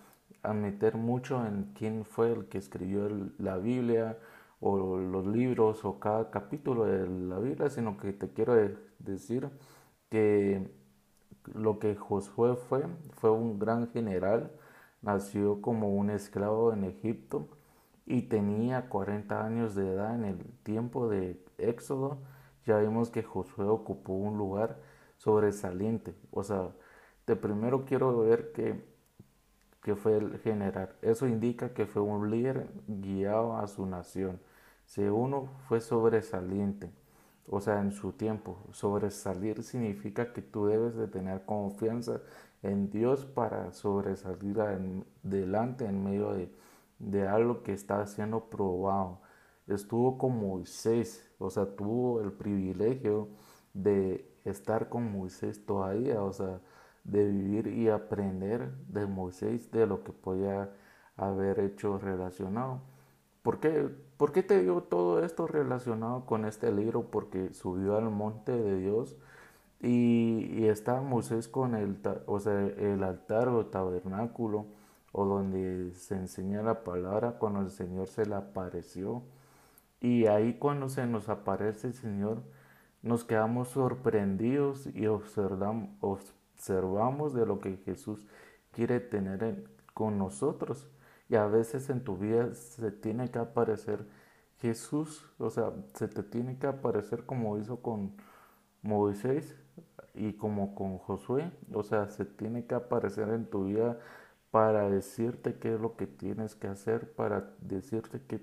[0.54, 4.18] meter mucho en quién fue el que escribió la Biblia
[4.60, 8.54] o los libros o cada capítulo de la Biblia, sino que te quiero
[8.98, 9.50] decir
[10.10, 10.70] que
[11.54, 14.52] lo que Josué fue, fue un gran general,
[15.02, 17.48] nació como un esclavo en Egipto
[18.06, 22.18] y tenía 40 años de edad en el tiempo de Éxodo,
[22.66, 24.78] ya vimos que Josué ocupó un lugar
[25.18, 26.14] sobresaliente.
[26.30, 26.70] O sea,
[27.26, 28.84] de primero quiero ver que,
[29.82, 30.94] que fue el general.
[31.02, 34.40] Eso indica que fue un líder guiado a su nación.
[34.86, 36.90] Segundo, fue sobresaliente.
[37.50, 38.66] O sea, en su tiempo.
[38.72, 42.20] Sobresalir significa que tú debes de tener confianza
[42.62, 46.50] en Dios para sobresalir adelante en medio de
[46.98, 49.20] de algo que está siendo probado.
[49.66, 53.28] Estuvo con Moisés, o sea, tuvo el privilegio
[53.74, 56.60] de estar con Moisés todavía, o sea,
[57.04, 60.70] de vivir y aprender de Moisés de lo que podía
[61.16, 62.82] haber hecho relacionado.
[63.48, 67.10] ¿Por qué, ¿Por qué te digo todo esto relacionado con este libro?
[67.10, 69.16] Porque subió al monte de Dios
[69.80, 74.66] y, y estaba Moisés con el, o sea, el altar o tabernáculo
[75.12, 79.22] o donde se enseña la palabra cuando el Señor se le apareció.
[79.98, 82.42] Y ahí cuando se nos aparece el Señor,
[83.00, 88.26] nos quedamos sorprendidos y observamos de lo que Jesús
[88.72, 90.86] quiere tener con nosotros.
[91.28, 94.06] Y a veces en tu vida se tiene que aparecer
[94.60, 98.16] Jesús, o sea, se te tiene que aparecer como hizo con
[98.82, 99.56] Moisés
[100.14, 103.98] y como con Josué, o sea, se tiene que aparecer en tu vida
[104.50, 108.40] para decirte qué es lo que tienes que hacer, para decirte que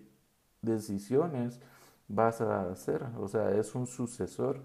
[0.62, 1.60] decisiones
[2.08, 3.04] vas a hacer.
[3.20, 4.62] O sea, es un sucesor.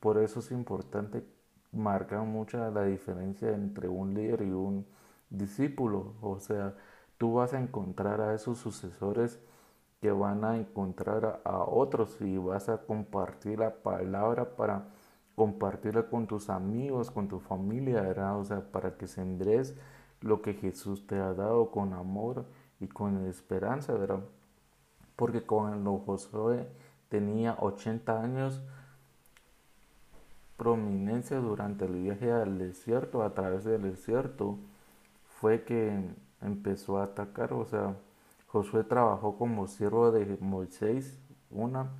[0.00, 1.24] Por eso es importante
[1.72, 4.86] marcar mucha la diferencia entre un líder y un
[5.30, 6.14] discípulo.
[6.20, 6.76] O sea,
[7.18, 9.40] tú vas a encontrar a esos sucesores
[10.00, 14.88] que van a encontrar a, otros y vas a compartir la palabra para
[15.34, 18.38] compartirla con tus amigos, con tu familia, ¿verdad?
[18.38, 19.74] O sea, para que sembres
[20.20, 22.44] lo que Jesús te ha dado con amor
[22.80, 24.20] y con esperanza, ¿verdad?
[25.16, 26.68] Porque cuando Josué
[27.08, 28.62] tenía 80 años,
[30.56, 34.58] prominencia durante el viaje al desierto, a través del desierto,
[35.24, 36.10] fue que
[36.44, 37.96] empezó a atacar, o sea,
[38.46, 41.18] Josué trabajó como siervo de Moisés,
[41.50, 41.90] una,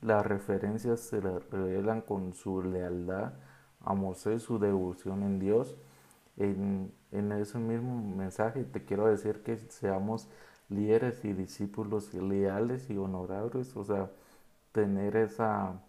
[0.00, 3.34] las referencias se revelan con su lealtad
[3.80, 5.76] a Moisés, su devoción en Dios.
[6.36, 10.28] En, en ese mismo mensaje te quiero decir que seamos
[10.68, 14.10] líderes y discípulos leales y honorables, o sea,
[14.72, 15.80] tener esa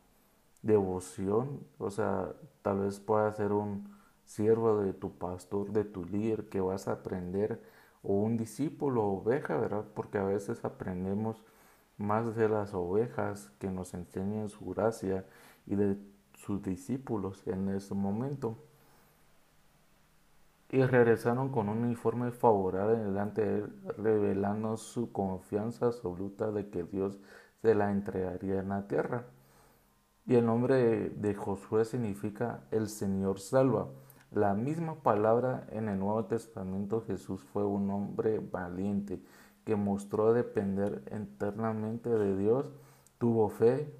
[0.61, 3.89] devoción, o sea, tal vez pueda ser un
[4.25, 7.61] siervo de tu pastor, de tu líder, que vas a aprender,
[8.03, 9.85] o un discípulo, oveja, ¿verdad?
[9.93, 11.43] Porque a veces aprendemos
[11.97, 15.25] más de las ovejas que nos enseñan su gracia
[15.67, 15.97] y de
[16.35, 18.57] sus discípulos en ese momento.
[20.69, 26.83] Y regresaron con un informe favorable delante de él, revelando su confianza absoluta de que
[26.83, 27.19] Dios
[27.61, 29.25] se la entregaría en la tierra.
[30.25, 33.89] Y el nombre de Josué significa el Señor salva.
[34.31, 39.21] La misma palabra en el Nuevo Testamento Jesús fue un hombre valiente
[39.65, 42.71] que mostró depender eternamente de Dios,
[43.17, 43.93] tuvo fe,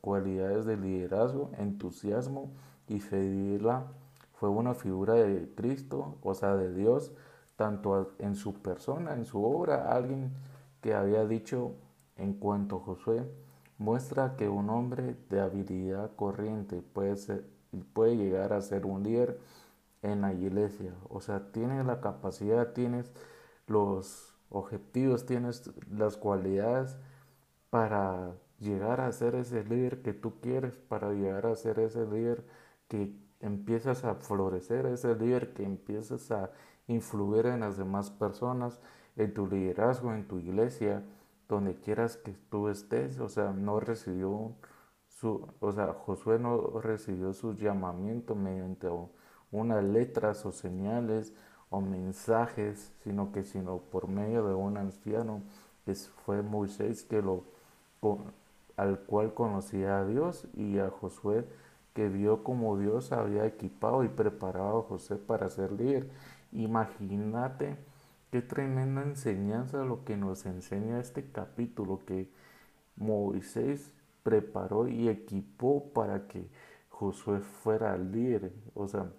[0.00, 2.52] cualidades de liderazgo, entusiasmo
[2.88, 3.84] y fidelidad.
[4.32, 7.12] Fue una figura de Cristo, o sea, de Dios,
[7.56, 10.32] tanto en su persona, en su obra, alguien
[10.80, 11.72] que había dicho
[12.16, 13.30] en cuanto a Josué,
[13.76, 19.38] muestra que un hombre de habilidad corriente puede, ser, puede llegar a ser un líder
[20.02, 20.94] en la iglesia.
[21.08, 23.12] O sea, tienes la capacidad, tienes
[23.66, 26.98] los objetivos, tienes las cualidades
[27.70, 32.44] para llegar a ser ese líder que tú quieres, para llegar a ser ese líder
[32.88, 36.50] que empiezas a florecer, ese líder que empiezas a
[36.86, 38.80] influir en las demás personas,
[39.16, 41.02] en tu liderazgo, en tu iglesia,
[41.48, 43.18] donde quieras que tú estés.
[43.20, 44.54] O sea, no recibió
[45.24, 48.88] o sea, Josué no recibió su llamamiento mediante
[49.50, 51.32] unas letras o señales
[51.70, 55.42] o mensajes, sino que sino por medio de un anciano
[55.84, 57.44] que fue Moisés que lo
[58.76, 61.46] al cual conocía a Dios y a Josué
[61.94, 66.10] que vio como Dios había equipado y preparado a José para ser líder.
[66.52, 67.76] Imagínate
[68.30, 72.28] qué tremenda enseñanza lo que nos enseña este capítulo que
[72.96, 73.92] Moisés
[74.24, 76.48] preparó y equipó para que
[76.88, 78.52] Josué fuera líder.
[78.74, 79.12] O sea,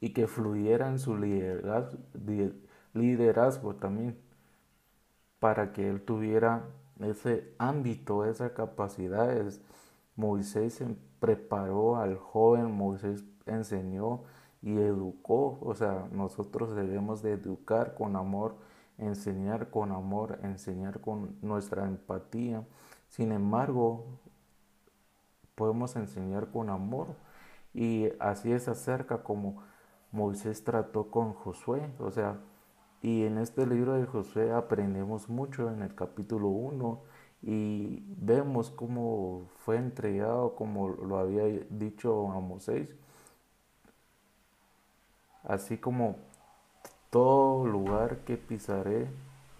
[0.00, 1.16] y que fluyera en su
[2.94, 4.16] liderazgo, también,
[5.38, 6.64] para que él tuviera
[7.00, 9.30] ese ámbito, esa capacidad.
[10.16, 10.82] Moisés
[11.20, 14.22] preparó al joven, Moisés enseñó
[14.62, 18.56] y educó, o sea, nosotros debemos de educar con amor,
[18.98, 22.64] enseñar con amor, enseñar con nuestra empatía.
[23.08, 24.04] Sin embargo,
[25.54, 27.08] podemos enseñar con amor.
[27.74, 29.62] Y así es acerca como
[30.12, 32.38] Moisés trató con Josué, o sea,
[33.02, 37.02] y en este libro de Josué aprendemos mucho en el capítulo 1
[37.42, 42.96] y vemos cómo fue entregado, como lo había dicho a Moisés,
[45.44, 46.16] así como
[47.10, 49.08] todo lugar que pisaré,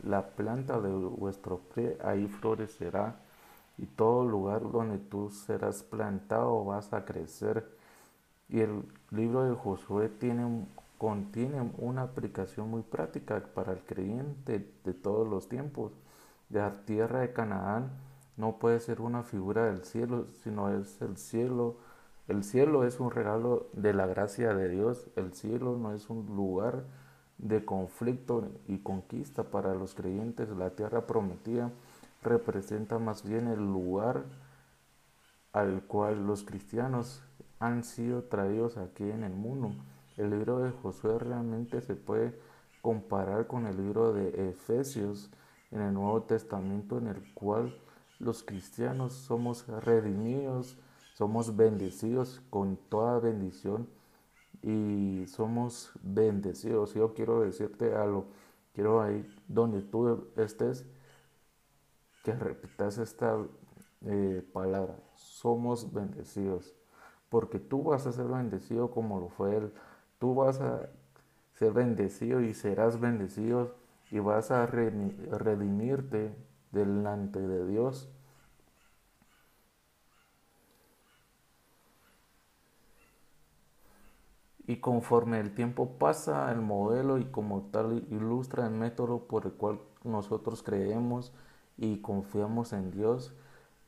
[0.02, 3.20] la planta de vuestro pie, ahí florecerá,
[3.78, 7.76] y todo lugar donde tú serás plantado vas a crecer
[8.48, 10.66] y el libro de Josué tiene,
[10.98, 15.92] contiene una aplicación muy práctica para el creyente de todos los tiempos.
[16.48, 17.90] La tierra de Canaán
[18.36, 21.76] no puede ser una figura del cielo, sino es el cielo.
[22.28, 25.08] El cielo es un regalo de la gracia de Dios.
[25.16, 26.84] El cielo no es un lugar
[27.38, 30.48] de conflicto y conquista para los creyentes.
[30.50, 31.72] La tierra prometida
[32.26, 34.24] representa más bien el lugar
[35.52, 37.22] al cual los cristianos
[37.58, 39.72] han sido traídos aquí en el mundo.
[40.16, 42.38] El libro de Josué realmente se puede
[42.82, 45.30] comparar con el libro de Efesios
[45.70, 47.74] en el Nuevo Testamento en el cual
[48.18, 50.78] los cristianos somos redimidos,
[51.14, 53.88] somos bendecidos con toda bendición
[54.62, 56.94] y somos bendecidos.
[56.94, 58.26] Yo quiero decirte algo,
[58.74, 60.86] quiero ahí donde tú estés,
[62.26, 63.38] que repitas esta
[64.04, 64.98] eh, palabra.
[65.14, 66.74] Somos bendecidos.
[67.28, 69.72] Porque tú vas a ser bendecido como lo fue Él.
[70.18, 70.90] Tú vas a
[71.52, 73.76] ser bendecido y serás bendecido
[74.10, 76.34] y vas a redimirte
[76.72, 78.10] delante de Dios.
[84.66, 89.52] Y conforme el tiempo pasa, el modelo y como tal ilustra el método por el
[89.52, 91.32] cual nosotros creemos
[91.76, 93.34] y confiamos en Dios,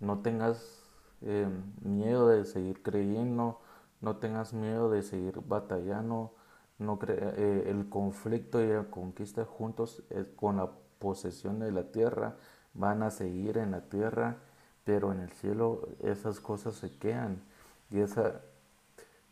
[0.01, 0.89] no tengas
[1.23, 1.49] eh,
[1.83, 3.61] miedo de seguir creyendo,
[4.01, 6.35] no tengas miedo de seguir batallando,
[6.79, 12.37] no eh, el conflicto y la conquista juntos eh, con la posesión de la tierra
[12.75, 14.37] van a seguir en la tierra,
[14.85, 17.43] pero en el cielo esas cosas se quedan
[17.91, 18.43] y esa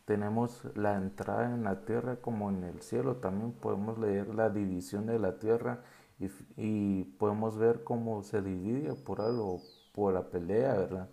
[0.07, 3.17] tenemos la entrada en la tierra como en el cielo.
[3.17, 5.83] También podemos leer la división de la tierra
[6.19, 9.61] y, podemos ver cómo se divide por algo,
[9.93, 11.09] por la pelea, ¿verdad?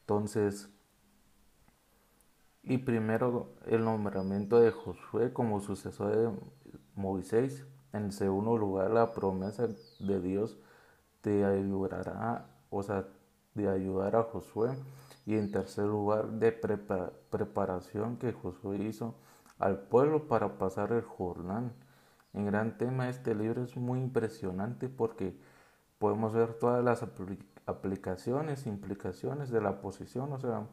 [0.00, 0.70] Entonces,
[2.62, 6.30] y primero el nombramiento de Josué como sucesor de
[6.94, 7.64] Moisés.
[7.92, 9.68] En segundo lugar, la promesa
[10.00, 10.58] de Dios
[11.22, 13.06] de ayudará, o sea,
[13.54, 14.70] de ayudar a Josué.
[15.26, 16.52] Y en tercer lugar, de
[17.30, 19.14] preparación que Josué hizo
[19.58, 21.72] al pueblo para pasar el Jordán.
[22.36, 25.36] En gran tema, este libro es muy impresionante porque
[25.98, 27.02] podemos ver todas las
[27.66, 30.66] aplicaciones, implicaciones de la posición, o sea,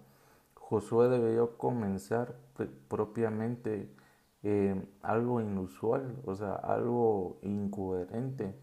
[0.56, 2.36] Josué debió comenzar
[2.90, 3.90] propiamente
[4.44, 8.56] eh, algo inusual, o sea, algo incoherente.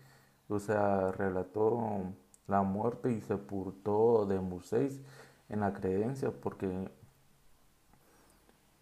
[0.49, 2.03] O sea, relató
[2.49, 5.01] la muerte y sepultó de Moisés
[5.49, 6.91] en la creencia, porque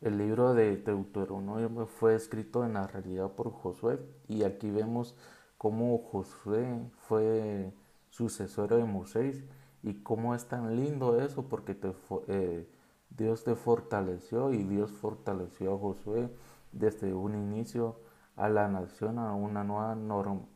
[0.01, 5.17] el libro de Deuteronomio fue escrito en la realidad por Josué y aquí vemos
[5.57, 7.73] cómo Josué fue
[8.09, 9.43] sucesor de Moisés
[9.83, 11.93] y cómo es tan lindo eso porque te,
[12.29, 12.69] eh,
[13.11, 16.31] Dios te fortaleció y Dios fortaleció a Josué
[16.73, 17.97] desde un inicio
[18.37, 19.97] a la nación a una nueva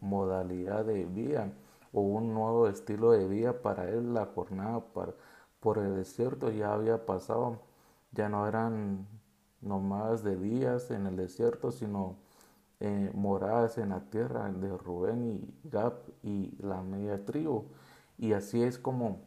[0.00, 1.52] modalidad de vida
[1.92, 4.14] o un nuevo estilo de vida para él.
[4.14, 4.84] La jornada
[5.60, 7.58] por el desierto ya había pasado,
[8.12, 9.06] ya no eran
[9.62, 12.18] nomás de días en el desierto, sino
[12.80, 17.66] eh, moradas en la tierra de Rubén y Gab y la media tribu.
[18.18, 19.22] Y así es como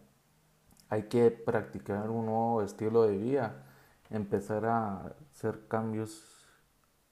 [0.90, 3.66] hay que practicar un nuevo estilo de vida,
[4.10, 6.24] empezar a hacer cambios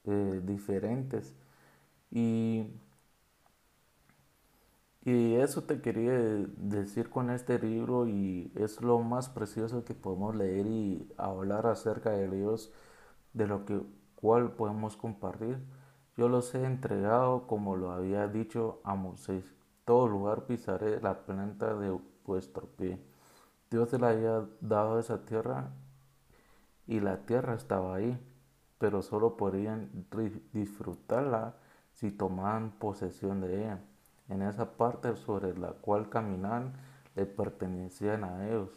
[0.06, 1.34] eh, diferentes.
[2.12, 2.68] Y,
[5.06, 10.36] y eso te quería decir con este libro y es lo más precioso que podemos
[10.36, 12.72] leer y hablar acerca de Dios,
[13.34, 13.82] de lo que
[14.16, 15.58] cual podemos compartir.
[16.16, 19.54] Yo los he entregado como lo había dicho a Moisés.
[19.86, 23.00] Todo lugar pisaré la planta de vuestro pie.
[23.70, 25.72] Dios le había dado esa tierra
[26.86, 28.18] y la tierra estaba ahí,
[28.78, 30.06] pero solo podían
[30.54, 31.56] disfrutarla
[31.94, 33.80] si tomaban posesión de ella.
[34.30, 36.74] En esa parte sobre la cual caminan
[37.16, 38.70] le pertenecían a ellos.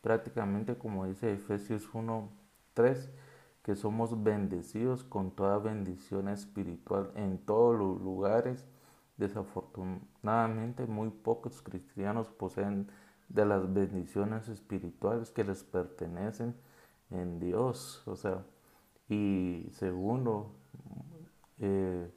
[0.00, 3.08] Prácticamente como dice Efesios 1.3,
[3.66, 8.64] que somos bendecidos con toda bendición espiritual en todos los lugares.
[9.16, 12.88] Desafortunadamente muy pocos cristianos poseen
[13.28, 16.54] de las bendiciones espirituales que les pertenecen
[17.10, 18.06] en Dios.
[18.06, 18.44] O sea,
[19.08, 20.52] y segundo,
[21.58, 22.08] eh,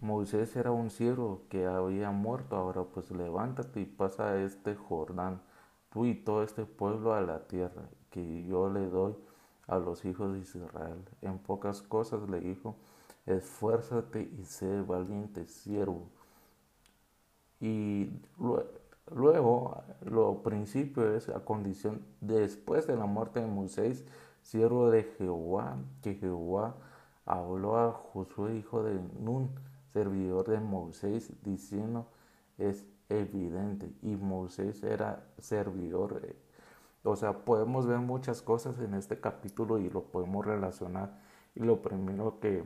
[0.00, 5.40] Moisés era un siervo que había muerto, ahora pues levántate y pasa este Jordán,
[5.88, 9.16] tú y todo este pueblo a la tierra que yo le doy
[9.66, 11.04] a los hijos de Israel.
[11.20, 12.76] En pocas cosas le dijo,
[13.26, 16.08] esfuérzate y sé valiente siervo.
[17.60, 18.10] Y
[19.10, 24.04] Luego, lo principio es a condición después de la muerte de Moisés,
[24.42, 26.76] siervo de Jehová, que Jehová
[27.26, 29.50] habló a Josué, hijo de Nun,
[29.92, 32.06] servidor de Moisés, diciendo,
[32.58, 36.22] es evidente, y Moisés era servidor.
[37.04, 41.18] O sea, podemos ver muchas cosas en este capítulo y lo podemos relacionar.
[41.54, 42.64] Y lo primero que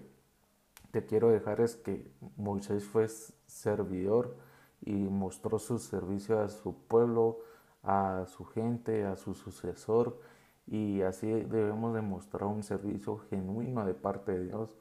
[0.90, 4.36] te quiero dejar es que Moisés fue servidor
[4.82, 7.38] y mostró su servicio a su pueblo,
[7.82, 10.20] a su gente, a su sucesor.
[10.66, 14.76] Y así debemos demostrar un servicio genuino de parte de Dios.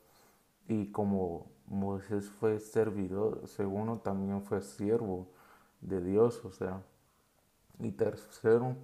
[0.67, 5.27] Y como Moisés fue servidor, segundo también fue siervo
[5.81, 6.81] de Dios, o sea,
[7.79, 8.75] y tercero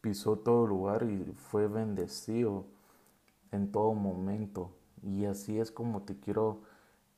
[0.00, 2.66] pisó todo lugar y fue bendecido
[3.52, 4.72] en todo momento.
[5.02, 6.62] Y así es como te quiero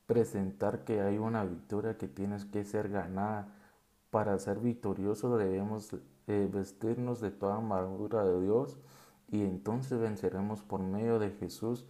[0.05, 3.55] presentar que hay una victoria que tienes que ser ganada.
[4.09, 5.95] Para ser victoriosos debemos
[6.27, 8.77] eh, vestirnos de toda armadura de Dios
[9.29, 11.85] y entonces venceremos por medio de Jesús,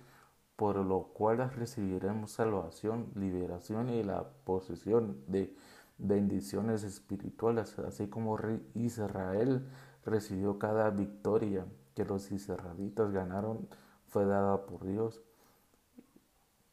[0.55, 5.53] por lo cual recibiremos salvación, liberación y la posesión de
[5.97, 8.37] bendiciones espirituales, así como
[8.73, 9.67] Israel
[10.05, 13.67] recibió cada victoria que los israelitas ganaron
[14.07, 15.21] fue dada por Dios.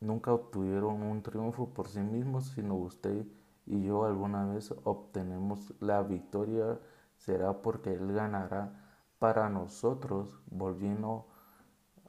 [0.00, 3.26] Nunca obtuvieron un triunfo por sí mismos, sino usted
[3.66, 6.80] y yo alguna vez obtenemos la victoria,
[7.16, 8.80] será porque Él ganará
[9.18, 11.26] para nosotros, volviendo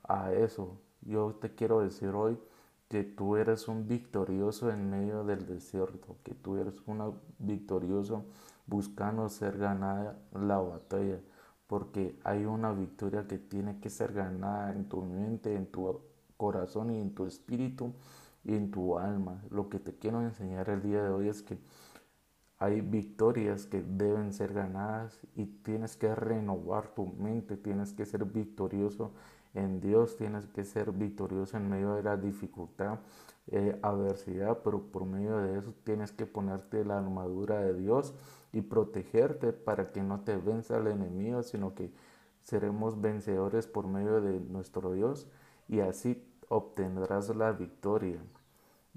[0.03, 0.81] a eso.
[1.01, 2.39] Yo te quiero decir hoy
[2.87, 8.25] que tú eres un victorioso en medio del desierto, que tú eres un victorioso
[8.71, 11.19] buscando ser ganada la batalla,
[11.67, 16.01] porque hay una victoria que tiene que ser ganada en tu mente, en tu
[16.37, 17.93] corazón y en tu espíritu
[18.45, 19.43] y en tu alma.
[19.51, 21.59] Lo que te quiero enseñar el día de hoy es que
[22.59, 28.23] hay victorias que deben ser ganadas y tienes que renovar tu mente, tienes que ser
[28.23, 29.11] victorioso
[29.53, 32.99] en Dios tienes que ser victorioso en medio de la dificultad,
[33.47, 38.13] eh, adversidad, pero por medio de eso tienes que ponerte la armadura de Dios
[38.53, 41.91] y protegerte para que no te venza el enemigo, sino que
[42.41, 45.27] seremos vencedores por medio de nuestro Dios
[45.67, 48.21] y así obtendrás la victoria.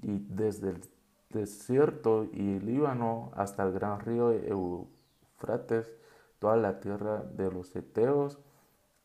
[0.01, 0.81] Y desde el
[1.29, 5.91] desierto y Líbano hasta el gran río Eufrates,
[6.39, 8.39] toda la tierra de los Eteos,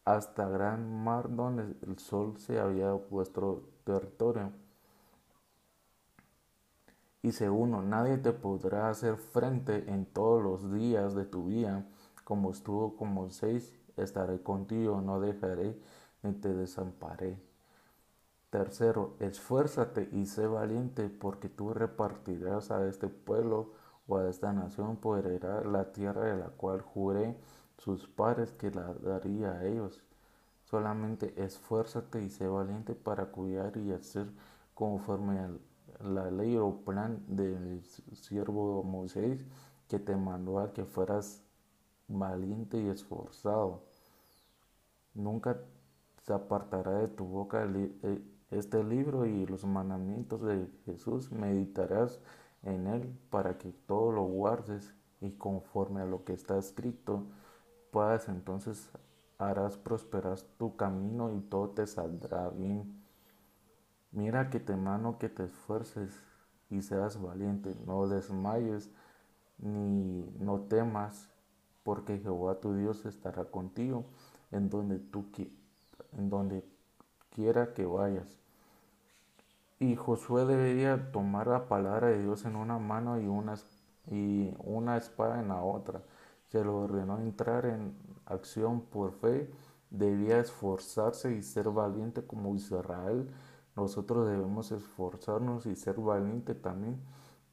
[0.05, 4.53] hasta gran mar donde el sol se había puesto territorio.
[7.23, 11.87] Y uno, nadie te podrá hacer frente en todos los días de tu vida,
[12.25, 15.79] como estuvo con Moisés, estaré contigo, no dejaré
[16.23, 17.39] ni te desamparé.
[18.51, 23.73] Tercero, esfuérzate y sé valiente, porque tú repartirás a este pueblo
[24.09, 25.23] o a esta nación por
[25.67, 27.37] la tierra de la cual juré
[27.77, 30.03] sus padres que la daría a ellos.
[30.65, 34.27] Solamente esfuérzate y sé valiente para cuidar y hacer
[34.75, 35.51] conforme a
[36.03, 37.83] la ley o plan del
[38.13, 39.45] siervo Moisés
[39.89, 41.43] que te mandó a que fueras
[42.09, 43.83] valiente y esforzado.
[45.15, 45.61] Nunca
[46.23, 51.31] se apartará de tu boca eh, este libro y los mandamientos de Jesús.
[51.33, 52.21] Meditarás
[52.63, 57.25] en él para que todo lo guardes y conforme a lo que está escrito
[57.91, 58.91] puedas entonces
[59.39, 63.00] harás prosperar tu camino y todo te saldrá bien.
[64.13, 66.13] Mira que te mano que te esfuerces
[66.69, 68.91] y seas valiente, no desmayes
[69.59, 71.29] ni no temas,
[71.83, 74.05] porque Jehová tu Dios estará contigo
[74.51, 75.27] en donde tú
[77.31, 78.39] quiera que vayas.
[79.79, 83.55] Y Josué debería tomar la palabra de Dios en una mano y una,
[84.11, 86.03] y una espada en la otra
[86.51, 87.95] se lo ordenó entrar en
[88.27, 89.49] acción por fe,
[89.91, 93.31] debía esforzarse y ser valiente como Israel.
[93.77, 97.01] Nosotros debemos esforzarnos y ser valiente también.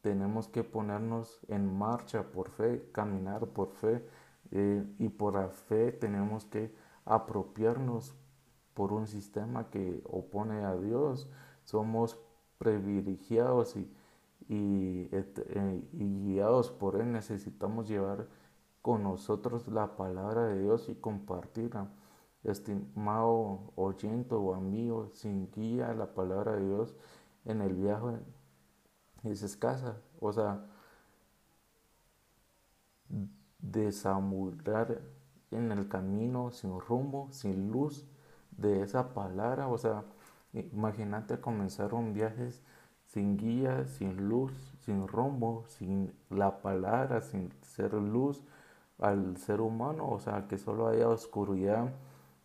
[0.02, 4.08] Tenemos que ponernos en marcha por fe, caminar por fe
[4.52, 6.74] eh, y por la fe tenemos que
[7.06, 8.16] apropiarnos
[8.74, 11.30] por un sistema que opone a Dios.
[11.64, 12.20] Somos
[12.58, 13.90] privilegiados y,
[14.50, 17.12] eh, y guiados por Él.
[17.12, 18.28] Necesitamos llevar
[18.82, 21.90] con nosotros la palabra de Dios y compartirla.
[22.44, 26.96] Estimado oyente o amigo, sin guía la palabra de Dios
[27.46, 28.20] en el viaje
[29.24, 29.98] es escasa.
[30.20, 30.66] O sea,
[33.60, 35.02] desamurar
[35.52, 38.06] en el camino sin rumbo, sin luz
[38.52, 39.68] de esa palabra.
[39.68, 40.04] O sea,
[40.54, 42.52] imagínate comenzar un viaje
[43.06, 48.44] sin guía, sin luz, sin rumbo, sin la palabra, sin ser luz
[49.00, 51.94] al ser humano, o sea, que solo haya oscuridad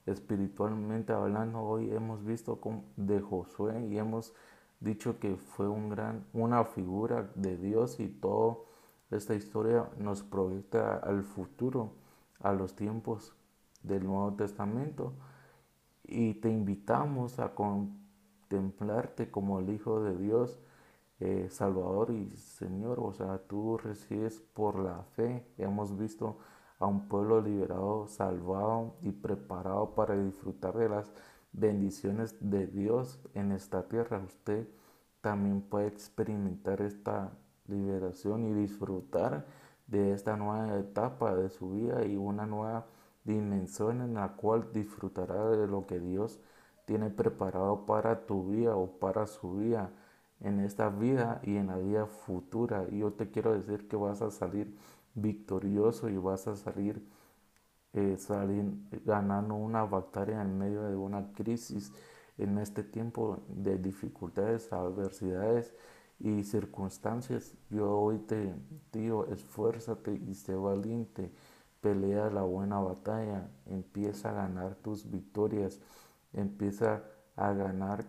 [0.06, 1.60] espiritualmente hablando.
[1.60, 2.58] Hoy hemos visto
[2.96, 4.34] de Josué y hemos
[4.80, 8.56] dicho que fue un gran, una figura de Dios y toda
[9.10, 11.92] esta historia nos proyecta al futuro,
[12.40, 13.34] a los tiempos
[13.82, 15.12] del Nuevo Testamento
[16.04, 20.58] y te invitamos a contemplarte como el Hijo de Dios
[21.24, 25.46] eh, Salvador y Señor, o sea, tú recibes por la fe.
[25.56, 26.38] Hemos visto
[26.82, 31.12] a un pueblo liberado, salvado y preparado para disfrutar de las
[31.52, 34.18] bendiciones de Dios en esta tierra.
[34.18, 34.66] Usted
[35.20, 37.30] también puede experimentar esta
[37.68, 39.46] liberación y disfrutar
[39.86, 42.86] de esta nueva etapa de su vida y una nueva
[43.22, 46.40] dimensión en la cual disfrutará de lo que Dios
[46.84, 49.92] tiene preparado para tu vida o para su vida
[50.40, 52.86] en esta vida y en la vida futura.
[52.90, 54.76] Y yo te quiero decir que vas a salir
[55.14, 57.02] victorioso y vas a salir,
[57.92, 58.64] eh, salir
[59.04, 61.92] ganando una batalla en medio de una crisis
[62.38, 65.74] en este tiempo de dificultades, adversidades
[66.18, 67.54] y circunstancias.
[67.70, 68.54] Yo hoy te
[68.92, 71.32] digo, esfuérzate y sé valiente,
[71.80, 75.80] pelea la buena batalla, empieza a ganar tus victorias,
[76.32, 77.04] empieza
[77.36, 78.06] a ganar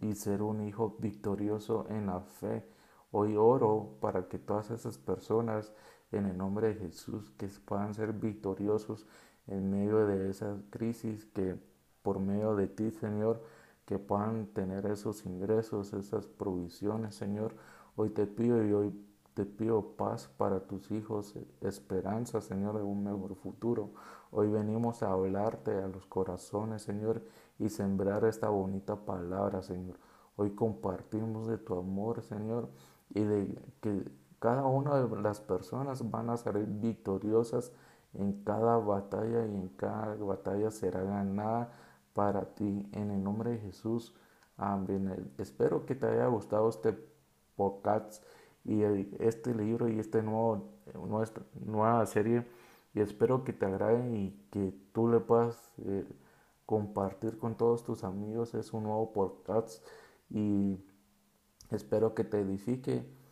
[0.00, 2.64] y ser un hijo victorioso en la fe.
[3.12, 5.72] Hoy oro para que todas esas personas
[6.16, 9.06] en el nombre de Jesús que puedan ser victoriosos
[9.46, 11.56] en medio de esa crisis, que
[12.02, 13.42] por medio de ti, Señor,
[13.84, 17.54] que puedan tener esos ingresos, esas provisiones, Señor.
[17.96, 19.04] Hoy te pido y hoy
[19.34, 23.90] te pido paz para tus hijos, esperanza, Señor, de un mejor futuro.
[24.30, 27.22] Hoy venimos a hablarte a los corazones, Señor,
[27.58, 29.98] y sembrar esta bonita palabra, Señor.
[30.36, 32.70] Hoy compartimos de tu amor, Señor,
[33.10, 34.04] y de que
[34.44, 37.72] cada una de las personas van a salir victoriosas
[38.12, 41.72] en cada batalla y en cada batalla será ganada
[42.12, 44.14] para ti en el nombre de Jesús.
[44.58, 45.32] Amén.
[45.38, 46.94] Espero que te haya gustado este
[47.56, 48.22] podcast
[48.66, 48.82] y
[49.18, 49.98] este libro y
[51.08, 52.46] nuestra nueva serie
[52.92, 56.06] y espero que te agrade y que tú le puedas eh,
[56.66, 59.82] compartir con todos tus amigos es un nuevo podcast
[60.28, 60.84] y
[61.70, 63.23] espero que te edifique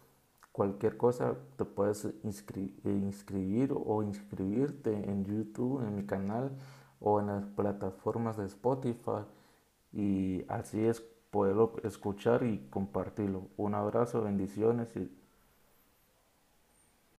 [0.53, 6.53] cualquier cosa te puedes inscribir o inscribirte en YouTube en mi canal
[7.01, 9.25] o en las plataformas de Spotify
[9.93, 11.01] y así es
[11.31, 13.49] poderlo escuchar y compartirlo.
[13.57, 15.11] Un abrazo, bendiciones y